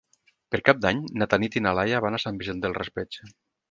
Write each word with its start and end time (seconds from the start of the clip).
Per 0.55 0.61
Cap 0.69 0.79
d'Any 0.85 1.03
na 1.23 1.29
Tanit 1.35 1.59
i 1.61 1.65
na 1.69 1.77
Laia 1.83 2.03
van 2.09 2.21
a 2.21 2.25
Sant 2.27 2.43
Vicent 2.43 2.67
del 2.67 2.79
Raspeig. 2.83 3.25